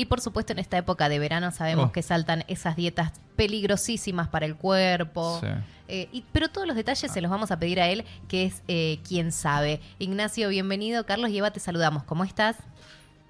[0.00, 1.92] Y por supuesto en esta época de verano sabemos Oh.
[1.92, 5.38] que saltan esas dietas peligrosísimas para el cuerpo.
[5.42, 5.46] Sí.
[5.88, 8.62] Eh, y- pero todos los detalles se los vamos a pedir a él, que es
[8.66, 9.82] eh, quien sabe.
[9.98, 11.04] Ignacio, bienvenido.
[11.04, 12.04] Carlos y Eva, te saludamos.
[12.04, 12.56] ¿Cómo estás?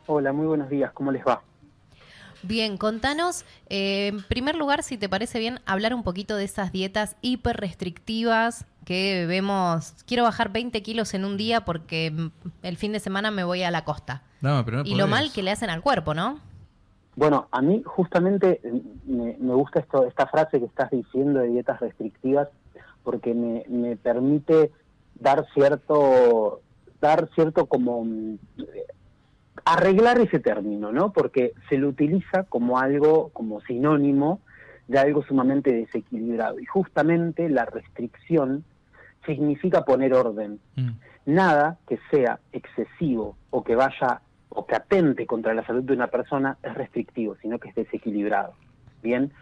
[0.07, 1.43] Hola, muy buenos días, ¿cómo les va?
[2.45, 6.71] Bien, contanos, eh, en primer lugar, si te parece bien, hablar un poquito de esas
[6.71, 9.95] dietas hiper restrictivas que vemos.
[10.07, 12.31] Quiero bajar 20 kilos en un día porque
[12.63, 14.23] el fin de semana me voy a la costa.
[14.41, 16.49] No, pero no y lo mal que le hacen al cuerpo, ¿no?
[17.21, 21.49] Bueno, a mí justamente eh, me, me gusta esto, esta frase que estás diciendo de
[21.49, 22.49] dietas restrictivas
[23.05, 24.71] porque me, me permite
[25.17, 26.63] dar cierto,
[26.99, 28.39] dar cierto como mm,
[29.67, 31.13] arreglar ese término, ¿no?
[31.13, 34.41] Porque se lo utiliza como algo, como sinónimo
[34.89, 36.59] de algo sumamente desequilibrado.
[36.59, 38.65] Y justamente la restricción
[39.27, 40.59] significa poner orden.
[40.75, 40.93] Mm.
[41.27, 46.09] nada que sea excesivo o que vaya o que atente contra la salud de una
[46.09, 48.55] persona es restrictivo, sino que es desequilibrado.
[49.03, 49.33] Bien,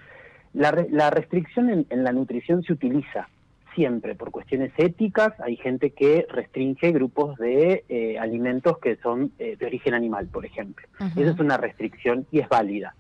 [0.52, 3.28] la, re- la restricción en, en la nutrición se utiliza
[3.74, 5.38] siempre por cuestiones éticas.
[5.40, 10.44] Hay gente que restringe grupos de eh, alimentos que son eh, de origen animal, por
[10.44, 10.86] ejemplo.
[11.16, 12.94] Esa es una restricción y es válida.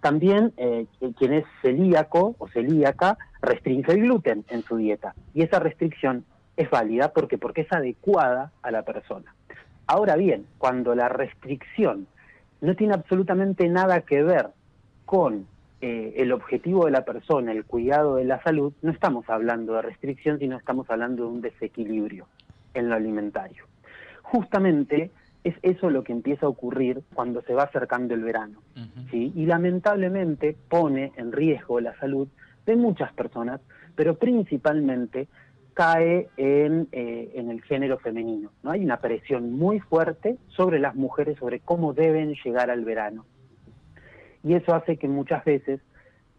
[0.00, 0.86] También eh,
[1.18, 6.24] quien es celíaco o celíaca restringe el gluten en su dieta y esa restricción
[6.56, 9.34] es válida porque porque es adecuada a la persona.
[9.86, 12.06] Ahora bien, cuando la restricción
[12.60, 14.50] no tiene absolutamente nada que ver
[15.04, 15.46] con
[15.80, 19.82] eh, el objetivo de la persona, el cuidado de la salud, no estamos hablando de
[19.82, 22.26] restricción, sino estamos hablando de un desequilibrio
[22.74, 23.64] en lo alimentario.
[24.22, 25.10] Justamente
[25.44, 28.60] es eso lo que empieza a ocurrir cuando se va acercando el verano.
[29.10, 29.32] ¿sí?
[29.34, 32.28] y lamentablemente pone en riesgo la salud
[32.64, 33.60] de muchas personas,
[33.94, 35.28] pero principalmente
[35.74, 38.50] cae en, eh, en el género femenino.
[38.62, 38.70] ¿no?
[38.72, 43.24] Hay una presión muy fuerte sobre las mujeres sobre cómo deben llegar al verano.
[44.44, 45.80] Y eso hace que muchas veces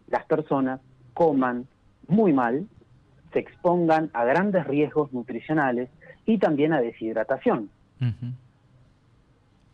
[0.08, 0.80] las personas
[1.14, 1.66] coman
[2.06, 2.66] muy mal,
[3.32, 5.88] se expongan a grandes riesgos nutricionales
[6.26, 7.70] y también a deshidratación.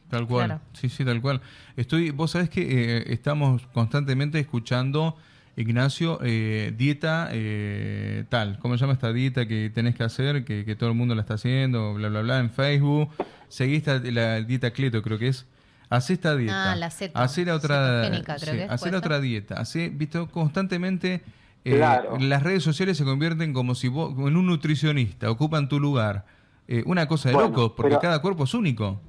[0.09, 0.61] Tal cual, Claro.
[0.73, 1.41] sí, sí, tal cual.
[1.77, 2.63] Estoy, vos sabés que
[2.99, 5.17] eh, estamos constantemente escuchando,
[5.61, 10.65] Ignacio, eh, dieta eh, tal, ¿cómo se llama esta dieta que tenés que hacer, que,
[10.65, 13.11] que todo el mundo la está haciendo, bla, bla, bla, en Facebook?
[13.49, 15.47] Seguí esta, la dieta Cleto, creo que es.
[15.91, 16.73] Hacé esta dieta.
[16.73, 19.55] Ah, la ceto- Hacé la otra, creo sí, que es, hacé ¿puede la otra dieta.
[19.61, 21.23] Hacé, visto, constantemente
[21.65, 22.17] eh, Claro.
[22.19, 26.25] las redes sociales se convierten como si vos, en un nutricionista, ocupan tu lugar.
[26.69, 29.01] Eh, una cosa de Bueno, locos, porque pero- cada cuerpo es único.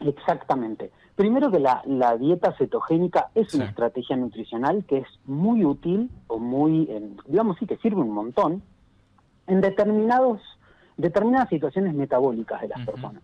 [0.00, 0.90] Exactamente.
[1.22, 6.40] Primero que la, la dieta cetogénica es una estrategia nutricional que es muy útil o
[6.40, 8.60] muy, eh, digamos sí, que sirve un montón
[9.46, 10.40] en determinados,
[10.96, 13.22] determinadas situaciones metabólicas de las personas.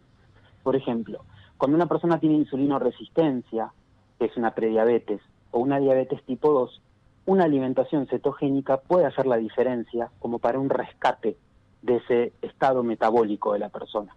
[0.63, 1.25] Por ejemplo,
[1.57, 3.73] cuando una persona tiene insulinoresistencia,
[4.17, 5.21] que es una prediabetes,
[5.51, 6.81] o una diabetes tipo 2,
[7.27, 11.37] una alimentación cetogénica puede hacer la diferencia como para un rescate
[11.83, 14.15] de ese estado metabólico de la persona.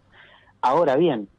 [0.61, 1.29] Ahora bien,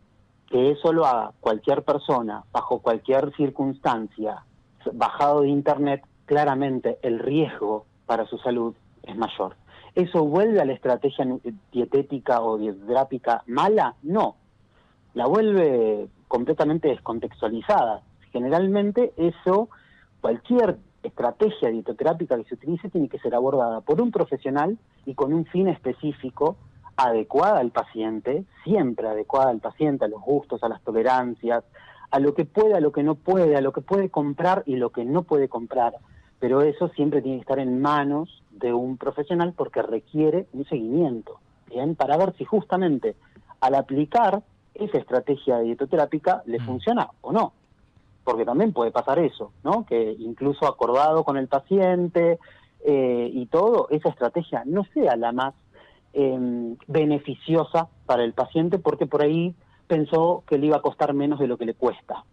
[0.53, 4.45] que eso lo haga cualquier persona bajo cualquier circunstancia,
[4.93, 9.57] bajado de internet, claramente el riesgo para su salud es mayor.
[9.95, 11.27] ¿Eso vuelve a la estrategia
[11.73, 13.95] dietética o dietética mala?
[14.03, 14.37] No.
[15.15, 18.03] La vuelve completamente descontextualizada.
[18.31, 19.71] Generalmente eso,
[20.21, 24.77] cualquier estrategia dietoterápica que se utilice tiene que ser abordada por un profesional
[25.07, 26.57] y con un fin específico
[26.97, 31.65] adecuada al paciente, siempre adecuada al paciente, a los gustos, a las tolerancias,
[32.11, 34.77] a lo que puede, a lo que no puede, a lo que puede comprar y
[34.77, 35.95] lo que no puede comprar.
[36.39, 41.39] Pero eso siempre tiene que estar en manos de un profesional porque requiere un seguimiento,
[41.69, 41.95] ¿bien?
[41.95, 43.17] Para ver si justamente
[43.61, 44.43] al aplicar
[44.75, 46.65] esa estrategia dietoterápica le Mm.
[46.65, 47.53] funciona o no.
[48.25, 49.85] Porque también puede pasar eso, ¿no?
[49.87, 52.39] Que incluso acordado con el paciente
[52.85, 55.55] eh, y todo, esa estrategia no sea la más
[56.15, 59.55] eh, beneficiosa para el paciente porque por ahí
[59.87, 62.25] pensó que le iba a costar menos de lo que le cuesta,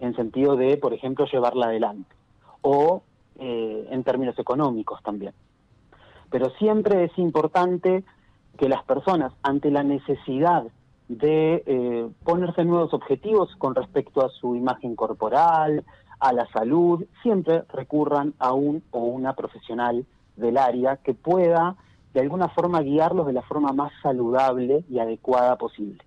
[0.00, 2.14] en sentido de, por ejemplo, llevarla adelante,
[2.62, 3.02] o
[3.38, 5.32] eh, en términos económicos también.
[6.30, 8.04] Pero siempre es importante
[8.56, 10.64] que las personas, ante la necesidad
[11.08, 15.84] de eh, ponerse nuevos objetivos con respecto a su imagen corporal,
[16.20, 20.04] a la salud, siempre recurran a un o una profesional
[20.36, 21.76] del área que pueda
[22.14, 26.02] de alguna forma guiarlos de la forma más saludable y adecuada posible.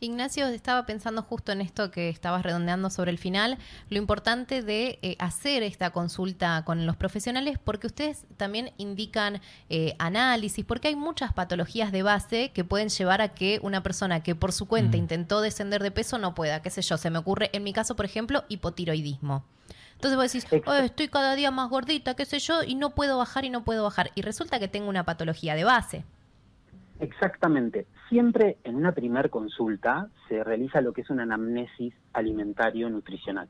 [0.00, 3.58] Ignacio, estaba pensando justo en esto que estabas redondeando sobre el final,
[3.88, 9.40] lo importante de eh, hacer esta consulta con los profesionales, porque ustedes también indican
[9.70, 14.22] eh, análisis, porque hay muchas patologías de base que pueden llevar a que una persona
[14.22, 17.18] que por su cuenta intentó descender de peso no pueda, qué sé yo, se me
[17.18, 19.44] ocurre en mi caso, por ejemplo, hipotiroidismo.
[19.94, 23.44] Entonces vos decís, estoy cada día más gordita, qué sé yo, y no puedo bajar
[23.44, 24.10] y no puedo bajar.
[24.14, 26.04] Y resulta que tengo una patología de base.
[27.00, 27.86] Exactamente.
[28.08, 33.48] Siempre en una primer consulta se realiza lo que es una anamnesis alimentario-nutricional,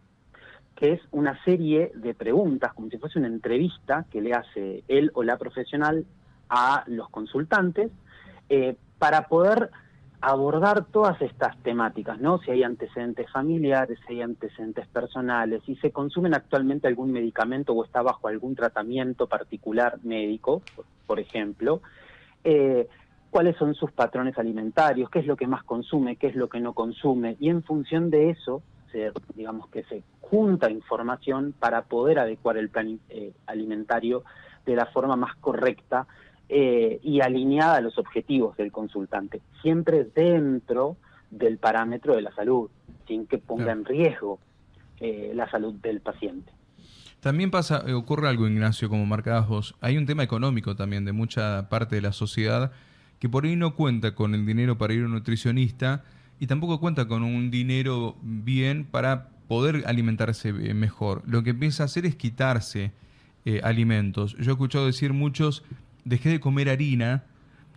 [0.76, 5.10] que es una serie de preguntas, como si fuese una entrevista que le hace él
[5.14, 6.06] o la profesional
[6.48, 7.90] a los consultantes,
[8.48, 9.70] eh, para poder
[10.26, 12.38] abordar todas estas temáticas, ¿no?
[12.38, 17.84] Si hay antecedentes familiares, si hay antecedentes personales, si se consumen actualmente algún medicamento o
[17.84, 20.62] está bajo algún tratamiento particular médico,
[21.06, 21.82] por ejemplo,
[22.42, 22.88] eh,
[23.30, 26.60] cuáles son sus patrones alimentarios, qué es lo que más consume, qué es lo que
[26.60, 28.62] no consume, y en función de eso,
[28.92, 34.24] se, digamos que se junta información para poder adecuar el plan eh, alimentario
[34.64, 36.06] de la forma más correcta
[36.50, 40.98] eh, y alineada a los objetivos del consultante, siempre dentro
[41.30, 42.68] del parámetro de la salud,
[43.08, 44.38] sin que ponga en riesgo
[45.00, 46.52] eh, la salud del paciente.
[47.20, 49.74] También pasa, eh, ocurre algo, Ignacio, como marcabas vos.
[49.80, 52.72] Hay un tema económico también de mucha parte de la sociedad
[53.18, 56.04] que por ahí no cuenta con el dinero para ir a un nutricionista
[56.40, 61.22] y tampoco cuenta con un dinero bien para poder alimentarse mejor.
[61.26, 62.92] Lo que empieza a hacer es quitarse
[63.62, 64.36] alimentos.
[64.38, 65.64] Yo he escuchado decir muchos
[66.04, 67.24] dejé de comer harina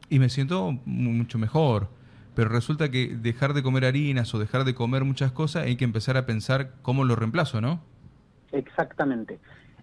[0.10, 1.90] y me siento mucho mejor.
[2.36, 5.86] Pero resulta que dejar de comer harinas o dejar de comer muchas cosas hay que
[5.86, 7.82] empezar a pensar cómo lo reemplazo, ¿no?
[8.52, 9.40] Exactamente.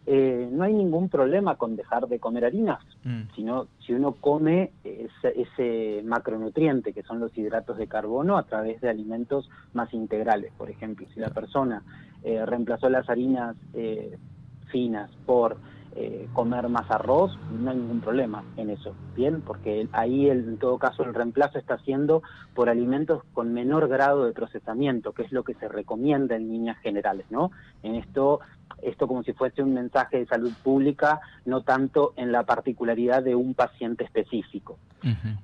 [0.06, 3.34] Eh, no hay ningún problema con dejar de comer harinas, mm.
[3.34, 8.90] sino si uno come ese, macronutriente que son los hidratos de carbono a través de
[8.90, 10.52] alimentos más integrales.
[10.58, 11.82] Por ejemplo, si la persona
[12.22, 14.18] eh, reemplazó las harinas eh,
[14.70, 15.56] finas por
[15.96, 19.42] eh, comer más arroz, no hay ningún problema en eso, ¿bien?
[19.42, 24.32] Porque ahí en todo caso el reemplazo está siendo por alimentos con menor grado de
[24.32, 27.52] procesamiento, que es lo que se recomienda en líneas generales, ¿no?
[27.84, 28.40] En esto,
[28.82, 33.36] esto como si fuese un mensaje de salud pública, no tanto en la particularidad de
[33.36, 34.78] un paciente específico.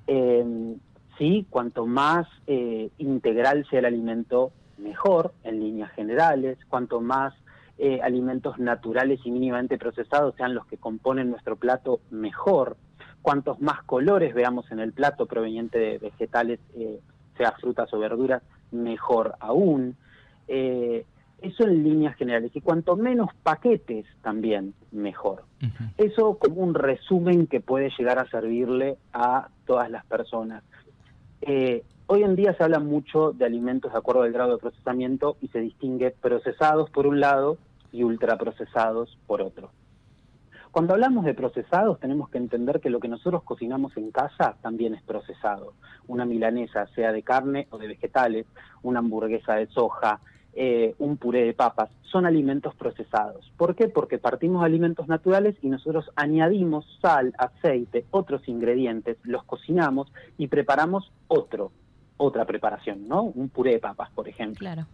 [0.07, 0.75] Eh,
[1.17, 7.33] sí, cuanto más eh, integral sea el alimento, mejor en líneas generales, cuanto más
[7.77, 12.77] eh, alimentos naturales y mínimamente procesados sean los que componen nuestro plato mejor.
[13.21, 16.99] Cuantos más colores veamos en el plato proveniente de vegetales, eh,
[17.37, 19.95] sea frutas o verduras, mejor aún.
[20.47, 21.05] Eh,
[21.41, 22.51] eso en líneas generales.
[22.53, 25.43] Y cuanto menos paquetes, también mejor.
[25.97, 30.63] Eso como un resumen que puede llegar a servirle a todas las personas.
[32.13, 35.47] Hoy en día se habla mucho de alimentos de acuerdo al grado de procesamiento y
[35.47, 37.57] se distingue procesados por un lado
[37.93, 39.69] y ultraprocesados por otro.
[40.71, 44.93] Cuando hablamos de procesados tenemos que entender que lo que nosotros cocinamos en casa también
[44.93, 45.71] es procesado.
[46.05, 48.45] Una milanesa, sea de carne o de vegetales,
[48.83, 50.19] una hamburguesa de soja,
[50.53, 53.53] eh, un puré de papas, son alimentos procesados.
[53.55, 53.87] ¿Por qué?
[53.87, 60.47] Porque partimos de alimentos naturales y nosotros añadimos sal, aceite, otros ingredientes, los cocinamos y
[60.47, 61.71] preparamos otro,
[62.21, 63.23] otra preparación, ¿no?
[63.23, 64.59] Un puré de papas, por ejemplo.
[64.59, 64.85] Claro.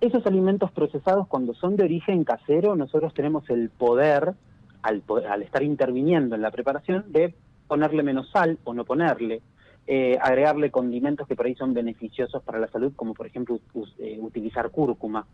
[0.00, 4.34] Esos alimentos procesados, cuando son de origen casero, nosotros tenemos el poder,
[4.82, 7.34] al, al estar interviniendo en la preparación, de
[7.66, 9.42] ponerle menos sal o no ponerle,
[9.86, 13.60] eh, agregarle condimentos que por ahí son beneficiosos para la salud, como por ejemplo
[13.98, 15.26] eh, utilizar cúrcuma,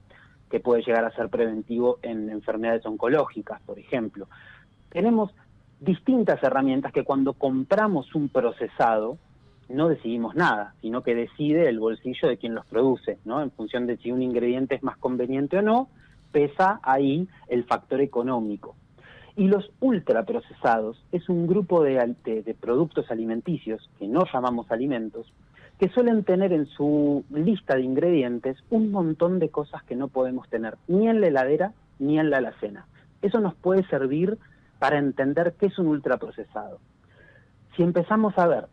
[0.51, 4.29] que puede llegar a ser preventivo en enfermedades oncológicas, por ejemplo.
[4.91, 5.33] Tenemos
[5.81, 9.19] distintas herramientas que cuando compramos un procesado,
[9.69, 13.43] no decidimos nada, sino que decide el bolsillo de quien los produce, ¿no?
[13.43, 15.89] En función de si un ingrediente es más conveniente o no,
[16.33, 18.75] pesa ahí el factor económico.
[19.37, 25.33] Y los ultraprocesados es un grupo de, productos alimenticios, que no llamamos alimentos,
[25.79, 30.49] que suelen tener en su lista de ingredientes un montón de cosas que no podemos
[30.49, 32.87] tener ni en la heladera ni en la alacena.
[33.23, 34.39] Eso nos puede servir
[34.79, 36.79] para entender qué es un ultraprocesado.
[37.77, 38.67] Si empezamos a ver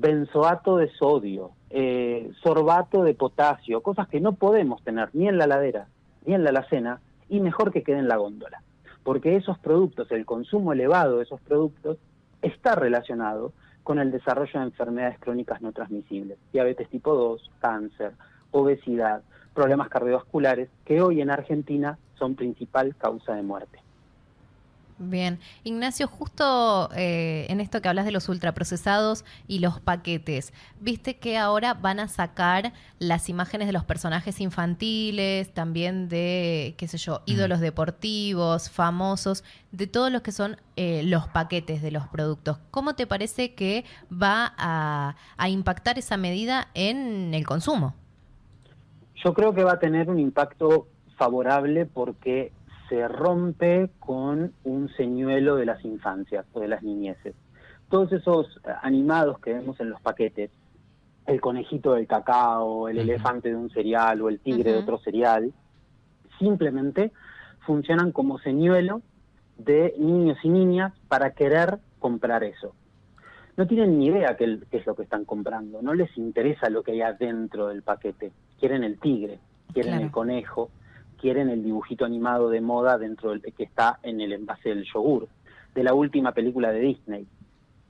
[0.00, 5.46] benzoato de sodio, eh, sorbato de potasio, cosas que no podemos tener ni en la
[5.46, 5.88] ladera
[6.26, 8.62] ni en la alacena, y mejor que quede en la góndola.
[9.04, 11.96] Porque esos productos, el consumo elevado de esos productos,
[12.42, 13.52] está relacionado
[13.82, 18.12] con el desarrollo de enfermedades crónicas no transmisibles, diabetes tipo 2, cáncer,
[18.50, 19.22] obesidad,
[19.54, 23.78] problemas cardiovasculares, que hoy en Argentina son principal causa de muerte.
[25.02, 31.16] Bien, Ignacio, justo eh, en esto que hablas de los ultraprocesados y los paquetes, viste
[31.16, 36.98] que ahora van a sacar las imágenes de los personajes infantiles, también de, qué sé
[36.98, 39.42] yo, ídolos deportivos, famosos,
[39.72, 42.58] de todos los que son eh, los paquetes de los productos.
[42.70, 47.94] ¿Cómo te parece que va a, a impactar esa medida en el consumo?
[49.24, 52.52] Yo creo que va a tener un impacto favorable porque
[52.90, 57.34] se rompe con un señuelo de las infancias o de las niñeces.
[57.88, 60.50] Todos esos animados que vemos en los paquetes,
[61.26, 65.52] el conejito del cacao, el elefante de un cereal o el tigre de otro cereal,
[66.38, 67.12] simplemente
[67.60, 69.02] funcionan como señuelo
[69.56, 72.74] de niños y niñas para querer comprar eso.
[73.56, 76.92] No tienen ni idea qué, es lo que están comprando, no les interesa lo que
[76.92, 78.32] hay adentro del paquete.
[78.58, 79.38] Quieren el tigre,
[79.72, 80.70] quieren el conejo,
[81.20, 85.28] quieren el dibujito animado de moda dentro del que está en el envase del yogur,
[85.74, 87.26] de la última película de Disney.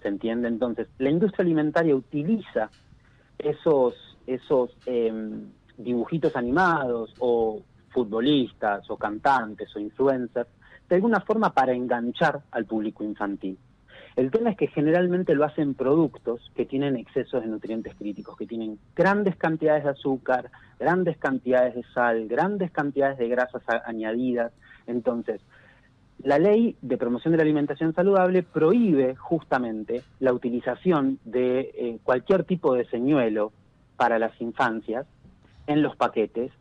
[0.03, 0.49] ¿Se entiende?
[0.49, 2.71] Entonces, la industria alimentaria utiliza
[3.39, 3.95] esos,
[4.27, 10.49] esos em, dibujitos animados o futbolistas o cantantes o influencers
[10.89, 13.57] de alguna forma para enganchar al público infantil.
[14.17, 18.47] El tema es que generalmente lo hacen productos que tienen excesos de nutrientes críticos, que
[18.47, 24.53] tienen grandes cantidades de azúcar, grandes cantidades de sal, grandes cantidades de grasas añadidas.
[24.87, 25.41] Entonces,
[26.23, 32.45] la ley de promoción de la alimentación saludable prohíbe justamente la utilización de eh, cualquier
[32.45, 33.53] tipo de señuelo
[33.97, 35.07] para las infancias
[35.67, 36.53] en los paquetes,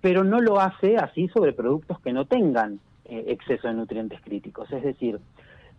[0.00, 4.70] pero no lo hace así sobre productos que no tengan eh, exceso de nutrientes críticos.
[4.70, 5.18] Es decir,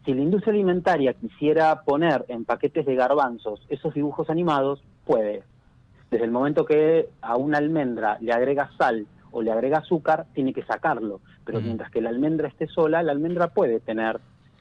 [0.06, 5.44] si la industria alimentaria quisiera poner en paquetes de garbanzos esos dibujos animados, puede.
[6.12, 10.54] Desde el momento que a una almendra le agrega sal o le agrega azúcar, tiene
[10.54, 11.20] que sacarlo.
[11.44, 14.20] Pero mientras que la almendra esté sola, la almendra puede tener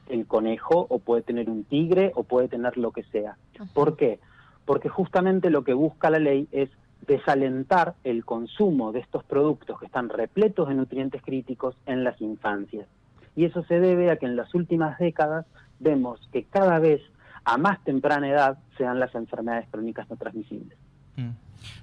[0.09, 3.37] el conejo o puede tener un tigre o puede tener lo que sea.
[3.73, 4.19] ¿Por qué?
[4.65, 6.69] Porque justamente lo que busca la ley es
[7.07, 12.87] desalentar el consumo de estos productos que están repletos de nutrientes críticos en las infancias
[13.35, 15.45] y eso se debe a que en las últimas décadas
[15.79, 17.01] vemos que cada vez
[17.43, 20.77] a más temprana edad se dan las enfermedades crónicas no transmisibles.
[21.15, 21.31] Mm.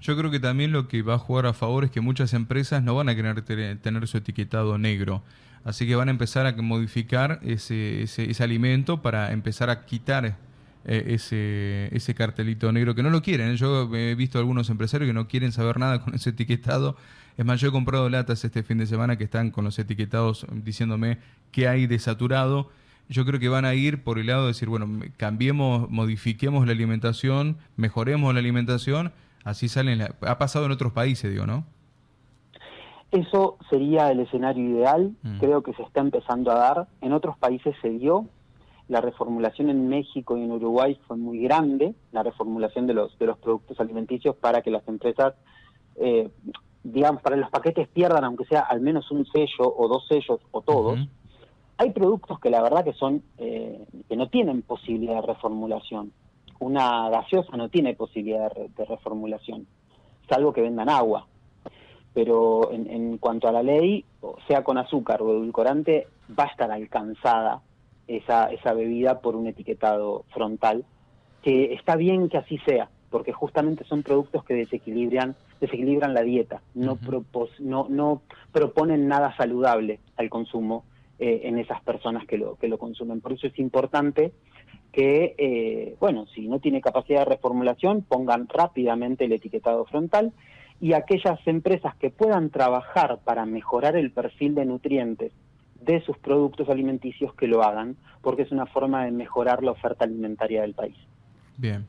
[0.01, 2.83] Yo creo que también lo que va a jugar a favor es que muchas empresas
[2.83, 5.23] no van a querer tener su etiquetado negro.
[5.65, 10.37] Así que van a empezar a modificar ese, ese, alimento para empezar a quitar
[10.85, 13.57] eh, ese, ese cartelito negro que no lo quieren.
[13.57, 16.97] Yo he visto algunos empresarios que no quieren saber nada con ese etiquetado
[17.37, 20.47] es más, yo he comprado latas este fin de semana que están con los etiquetados
[20.51, 21.19] diciéndome
[21.51, 22.69] qué hay de saturado.
[23.09, 24.87] Yo creo que van a ir por el lado de decir, bueno,
[25.17, 29.13] cambiemos, modifiquemos la alimentación, mejoremos la alimentación,
[29.45, 30.03] así salen.
[30.03, 31.65] ha pasado en otros países, digo, ¿no?
[33.11, 35.39] Eso sería el escenario ideal, mm.
[35.39, 36.89] creo que se está empezando a dar.
[37.03, 38.27] En otros países se dio,
[38.93, 43.25] la reformulación en México y en Uruguay fue muy grande, la reformulación de los, de
[43.25, 45.33] los productos alimenticios para que las empresas
[45.97, 46.29] eh,
[46.85, 50.61] digamos, para los paquetes pierdan, aunque sea al menos un sello o dos sellos o
[50.61, 50.99] todos,
[51.79, 56.13] hay productos que la verdad que son, eh, que no tienen posibilidad de reformulación.
[56.61, 59.67] Una gaseosa no tiene posibilidad de, reformulación,
[60.29, 61.27] salvo que vendan agua.
[62.13, 64.05] Pero en, en cuanto a la ley,
[64.47, 66.09] sea con azúcar o edulcorante,
[66.39, 67.63] va a estar alcanzada
[68.07, 70.85] esa, esa bebida por un etiquetado frontal,
[71.43, 76.63] que está bien que así sea, porque justamente son productos que desequilibran, desequilibran la dieta,
[76.75, 76.99] no,
[77.61, 80.85] no, no proponen nada saludable al consumo
[81.19, 83.21] eh, en esas personas que lo, que lo consumen.
[83.21, 84.33] Por eso es importante
[84.93, 90.33] que, eh, bueno, si no tiene capacidad de reformulación, pongan rápidamente el etiquetado frontal
[90.81, 95.33] y aquellas empresas que puedan trabajar para mejorar el perfil de nutrientes
[95.85, 100.05] de sus productos alimenticios que lo hagan, porque es una forma de mejorar la oferta
[100.05, 100.97] alimentaria del país.
[101.57, 101.87] Bien.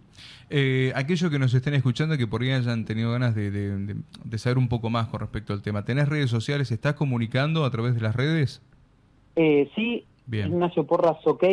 [0.49, 3.95] Eh, aquellos que nos estén escuchando que por ahí hayan tenido ganas de,
[4.37, 6.71] saber un poco más con respecto al tema, ¿tenés redes sociales?
[6.71, 8.61] ¿Estás comunicando a través de las redes?
[9.35, 10.47] Eh, sí, Bien.
[10.47, 11.43] Ignacio Porras OK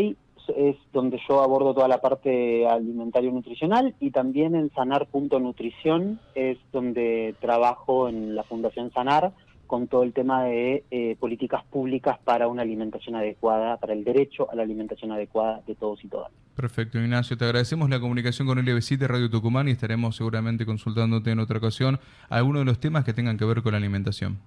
[0.56, 7.34] es donde yo abordo toda la parte alimentario nutricional y también en sanar.nutrición es donde
[7.40, 9.32] trabajo en la Fundación Sanar
[9.70, 14.50] con todo el tema de eh, políticas públicas para una alimentación adecuada, para el derecho
[14.50, 16.32] a la alimentación adecuada de todos y todas.
[16.56, 17.38] Perfecto, Ignacio.
[17.38, 21.58] Te agradecemos la comunicación con LB7 de Radio Tucumán y estaremos seguramente consultándote en otra
[21.58, 24.40] ocasión algunos de los temas que tengan que ver con la alimentación.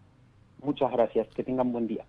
[0.62, 1.30] Muchas gracias.
[1.34, 2.04] Que tengan buen día.